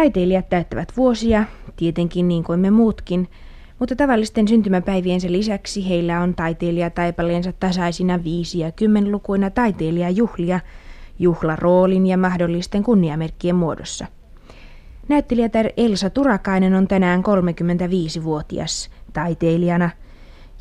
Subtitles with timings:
[0.00, 1.44] Taiteilijat täyttävät vuosia,
[1.76, 3.28] tietenkin niin kuin me muutkin,
[3.78, 10.60] mutta tavallisten syntymäpäiviensä lisäksi heillä on taiteilijataipaleensa tasaisina viisi- ja kymmenlukuina taiteilijajuhlia,
[11.18, 14.06] juhlaroolin ja mahdollisten kunniamerkkien muodossa.
[15.08, 19.90] Näyttelijätär Elsa Turakainen on tänään 35-vuotias taiteilijana,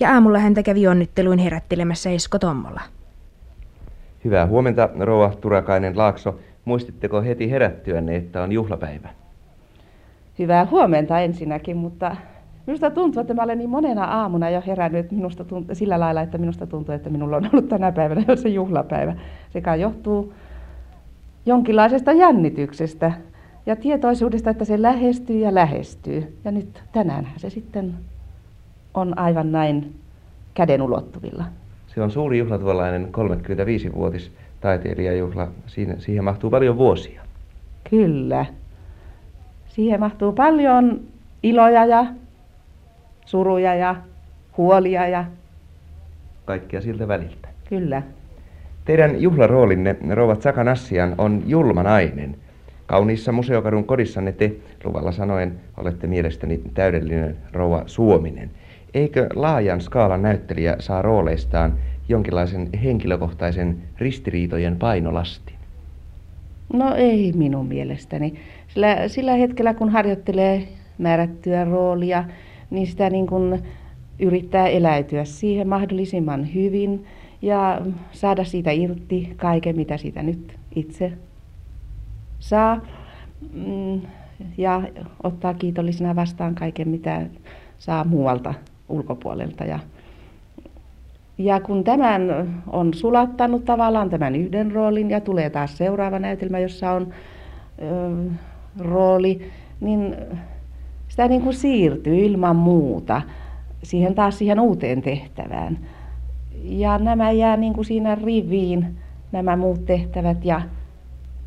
[0.00, 2.80] ja aamulla häntä kävi onnitteluin herättelemässä Esko Tommola.
[4.24, 6.38] Hyvää huomenta, rouva Turakainen Laakso.
[6.64, 9.08] Muistitteko heti herättyänne, että on juhlapäivä?
[10.38, 12.16] Hyvää huomenta ensinnäkin, mutta
[12.66, 16.38] minusta tuntuu, että mä olen niin monena aamuna jo herännyt minusta tuntuu, sillä lailla, että
[16.38, 19.14] minusta tuntuu, että minulla on ollut tänä päivänä jo se juhlapäivä.
[19.50, 20.32] Sekä johtuu
[21.46, 23.12] jonkinlaisesta jännityksestä
[23.66, 26.38] ja tietoisuudesta, että se lähestyy ja lähestyy.
[26.44, 27.94] Ja nyt tänään se sitten
[28.94, 29.94] on aivan näin
[30.54, 31.44] käden ulottuvilla.
[31.86, 35.48] Se on suuri juhla tuollainen 35-vuotis taiteilijajuhla.
[35.66, 37.22] Siinä, siihen mahtuu paljon vuosia.
[37.90, 38.46] Kyllä.
[39.78, 41.00] Siihen mahtuu paljon
[41.42, 42.06] iloja ja
[43.26, 43.96] suruja ja
[44.56, 45.24] huolia ja...
[46.44, 47.48] Kaikkia siltä väliltä.
[47.68, 48.02] Kyllä.
[48.84, 52.36] Teidän juhlaroolinne, rouva Tsakanassian, on julma nainen.
[52.86, 54.52] Kauniissa museokadun kodissanne te,
[54.84, 58.50] luvalla sanoen, olette mielestäni täydellinen rouva Suominen.
[58.94, 61.74] Eikö laajan skaalan näyttelijä saa rooleistaan
[62.08, 65.57] jonkinlaisen henkilökohtaisen ristiriitojen painolastin?
[66.72, 68.34] No ei minun mielestäni.
[68.68, 72.24] Sillä, sillä hetkellä, kun harjoittelee määrättyä roolia,
[72.70, 73.62] niin sitä niin kuin
[74.18, 77.06] yrittää eläytyä siihen mahdollisimman hyvin
[77.42, 77.80] ja
[78.12, 81.12] saada siitä irti kaiken, mitä siitä nyt itse
[82.38, 82.80] saa.
[83.54, 84.00] Mm,
[84.58, 84.82] ja
[85.22, 87.26] ottaa kiitollisena vastaan kaiken, mitä
[87.78, 88.54] saa muualta
[88.88, 89.64] ulkopuolelta.
[89.64, 89.78] Ja,
[91.38, 92.22] ja kun tämän
[92.66, 97.08] on sulattanut tavallaan tämän yhden roolin ja tulee taas seuraava näytelmä, jossa on
[97.82, 98.30] ö,
[98.78, 100.16] rooli, niin
[101.08, 103.22] sitä niin kuin siirtyy ilman muuta
[103.82, 105.78] siihen taas siihen uuteen tehtävään.
[106.62, 108.96] Ja nämä jää niin kuin siinä riviin,
[109.32, 110.60] nämä muut tehtävät ja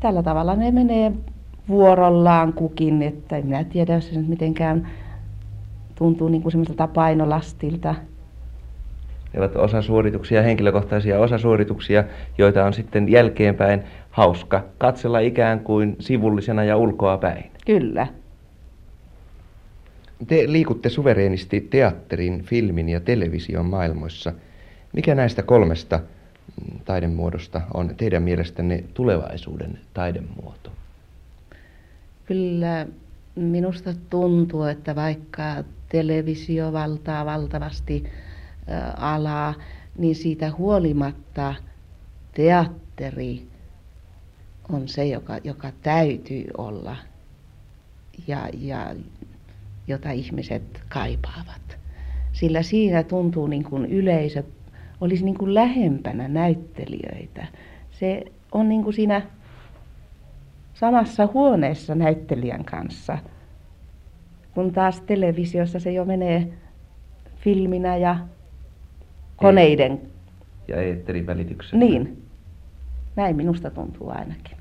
[0.00, 1.12] tällä tavalla ne menee
[1.68, 4.88] vuorollaan kukin, että en minä tiedä, jos se nyt mitenkään
[5.94, 7.94] tuntuu niin kuin semmoiselta painolastilta.
[9.34, 12.04] Ne ovat osasuorituksia, henkilökohtaisia osasuorituksia,
[12.38, 17.50] joita on sitten jälkeenpäin hauska katsella ikään kuin sivullisena ja ulkoa päin.
[17.66, 18.06] Kyllä.
[20.26, 24.32] Te liikutte suvereenisti teatterin, filmin ja television maailmoissa.
[24.92, 26.00] Mikä näistä kolmesta
[26.84, 30.70] taidemuodosta on teidän mielestänne tulevaisuuden taidemuoto?
[32.26, 32.86] Kyllä
[33.36, 38.04] minusta tuntuu, että vaikka televisio valtaa valtavasti
[38.96, 39.54] alaa,
[39.98, 41.54] niin siitä huolimatta
[42.34, 43.46] teatteri
[44.72, 46.96] on se, joka, joka täytyy olla
[48.26, 48.94] ja, ja
[49.86, 51.78] jota ihmiset kaipaavat.
[52.32, 54.42] Sillä siinä tuntuu niin kuin yleisö
[55.00, 57.46] olisi niin kuin lähempänä näyttelijöitä.
[57.90, 59.22] Se on niin kuin siinä
[60.74, 63.18] samassa huoneessa näyttelijän kanssa,
[64.54, 66.52] kun taas televisiossa se jo menee
[67.36, 68.18] filminä ja
[69.36, 70.00] koneiden.
[70.68, 71.84] Ja eetterin välityksellä.
[71.84, 72.22] Niin.
[73.16, 74.56] Näin minusta tuntuu ainakin.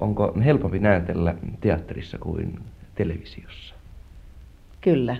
[0.00, 2.58] Onko helpompi näytellä teatterissa kuin
[2.94, 3.74] televisiossa?
[4.80, 5.16] Kyllä.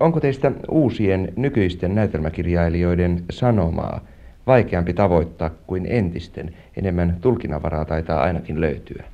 [0.00, 4.00] Onko teistä uusien nykyisten näytelmäkirjailijoiden sanomaa
[4.46, 6.54] vaikeampi tavoittaa kuin entisten?
[6.76, 9.04] Enemmän tulkinnanvaraa taitaa ainakin löytyä.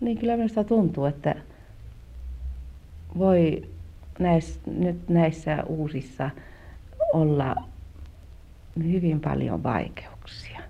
[0.00, 1.34] Niin kyllä minusta tuntuu, että
[3.18, 3.62] voi
[4.18, 6.30] näissä, nyt näissä uusissa
[7.12, 7.56] olla
[8.84, 10.60] hyvin paljon vaikeuksia.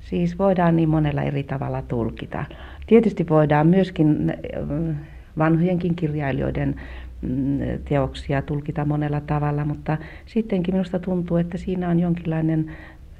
[0.00, 2.44] Siis voidaan niin monella eri tavalla tulkita.
[2.86, 4.96] Tietysti voidaan myöskin äh,
[5.38, 6.80] vanhojenkin kirjailijoiden
[7.22, 7.58] mm,
[7.88, 12.72] teoksia tulkita monella tavalla, mutta sittenkin minusta tuntuu, että siinä on jonkinlainen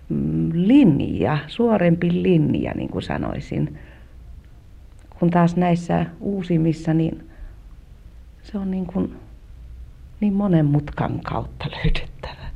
[0.08, 3.78] mm, linja, suorempi linja, niin kuin sanoisin.
[5.18, 7.22] Kun taas näissä uusimmissa, niin
[8.52, 9.16] se on niin, kuin,
[10.20, 12.46] niin monen mutkan kautta löydettävä.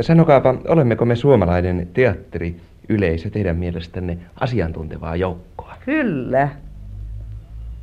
[0.00, 2.56] Sanokaapa, olemmeko me suomalainen teatteri
[2.88, 5.76] yleisö teidän mielestänne asiantuntevaa joukkoa?
[5.84, 6.48] Kyllä.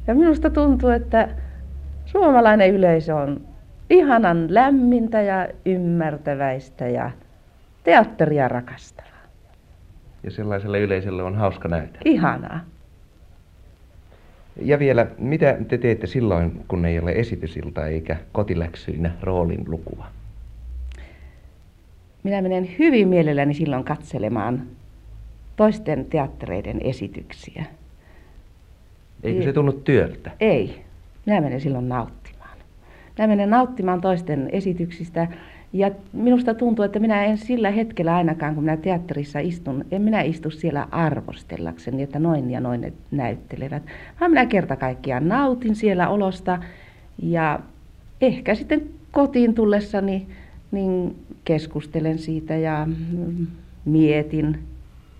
[0.08, 1.30] Ja minusta tuntuu, että
[2.06, 3.42] suomalainen yleisö on
[3.90, 7.12] ihanan lämmintä ja ymmärtäväistä ja
[7.84, 9.10] teatteria rakastavaa.
[10.24, 12.02] Ja sellaiselle yleisölle on hauska näytellä.
[12.06, 12.60] Ihanaa.
[14.62, 20.06] Ja vielä, mitä te teette silloin, kun ei ole esitysilta eikä kotiläksyinä roolin lukua?
[22.24, 24.64] minä menen hyvin mielelläni silloin katselemaan
[25.56, 27.66] toisten teattereiden esityksiä.
[29.24, 30.32] Eikö se tunnu työltä?
[30.40, 30.82] Ei.
[31.26, 32.58] Minä menen silloin nauttimaan.
[33.18, 35.28] Minä menen nauttimaan toisten esityksistä
[35.74, 40.22] ja minusta tuntuu, että minä en sillä hetkellä ainakaan, kun minä teatterissa istun, en minä
[40.22, 43.84] istu siellä arvostellakseni, että noin ja noin ne näyttelevät,
[44.20, 46.60] vaan minä kerta kaikkiaan nautin siellä olosta
[47.22, 47.60] ja
[48.22, 48.82] ehkä sitten
[49.12, 50.28] kotiin tullessani
[50.72, 53.48] niin keskustelen siitä ja mm,
[53.86, 54.60] mietin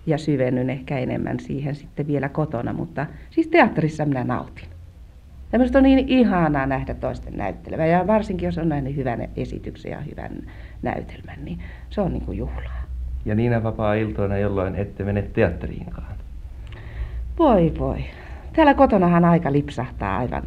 [0.06, 4.79] ja syvennyn ehkä enemmän siihen sitten vielä kotona, mutta siis teatterissa minä nautin.
[5.52, 9.92] Ja minusta on niin ihanaa nähdä toisten näyttelevä ja varsinkin jos on nähnyt hyvän esityksen
[9.92, 10.30] ja hyvän
[10.82, 11.58] näytelmän, niin
[11.90, 12.82] se on niin kuin juhlaa.
[13.24, 16.14] Ja niinä vapaa-iltoina jolloin ette mene teatteriinkaan?
[17.38, 18.04] Voi voi.
[18.52, 20.42] Täällä kotonahan aika lipsahtaa aivan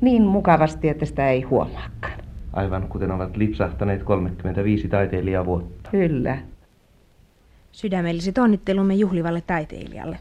[0.00, 2.20] niin mukavasti, että sitä ei huomaakaan.
[2.52, 5.90] Aivan kuten ovat lipsahtaneet 35 taiteilijavuotta.
[5.90, 6.38] Kyllä.
[7.72, 10.18] Sydämelliset onnittelumme juhlivalle taiteilijalle.